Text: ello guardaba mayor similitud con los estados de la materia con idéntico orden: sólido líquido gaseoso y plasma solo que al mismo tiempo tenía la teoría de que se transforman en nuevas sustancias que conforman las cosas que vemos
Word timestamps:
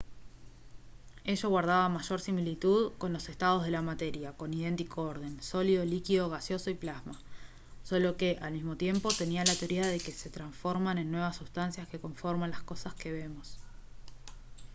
ello 1.25 1.49
guardaba 1.49 1.87
mayor 1.89 2.19
similitud 2.19 2.91
con 2.97 3.13
los 3.13 3.29
estados 3.29 3.63
de 3.63 3.69
la 3.69 3.83
materia 3.83 4.35
con 4.35 4.51
idéntico 4.51 5.03
orden: 5.03 5.39
sólido 5.43 5.85
líquido 5.85 6.27
gaseoso 6.27 6.71
y 6.71 6.73
plasma 6.73 7.13
solo 7.83 8.17
que 8.17 8.39
al 8.41 8.53
mismo 8.53 8.75
tiempo 8.77 9.11
tenía 9.15 9.43
la 9.45 9.53
teoría 9.53 9.85
de 9.85 9.99
que 9.99 10.11
se 10.11 10.31
transforman 10.31 10.97
en 10.97 11.11
nuevas 11.11 11.35
sustancias 11.35 11.87
que 11.87 11.99
conforman 11.99 12.49
las 12.49 12.63
cosas 12.63 12.95
que 12.95 13.11
vemos 13.11 13.59